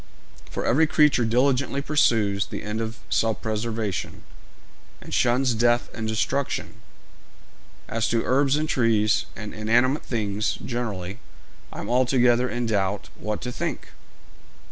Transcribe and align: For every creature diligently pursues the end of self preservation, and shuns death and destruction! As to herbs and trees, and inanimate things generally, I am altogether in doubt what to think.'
For 0.49 0.65
every 0.65 0.87
creature 0.87 1.25
diligently 1.25 1.79
pursues 1.79 2.47
the 2.47 2.63
end 2.63 2.81
of 2.81 2.97
self 3.07 3.39
preservation, 3.39 4.23
and 4.99 5.13
shuns 5.13 5.53
death 5.53 5.89
and 5.93 6.07
destruction! 6.07 6.81
As 7.87 8.07
to 8.07 8.23
herbs 8.25 8.57
and 8.57 8.67
trees, 8.67 9.27
and 9.35 9.53
inanimate 9.53 10.01
things 10.03 10.53
generally, 10.65 11.19
I 11.71 11.81
am 11.81 11.89
altogether 11.91 12.49
in 12.49 12.65
doubt 12.65 13.09
what 13.13 13.41
to 13.41 13.51
think.' 13.51 13.89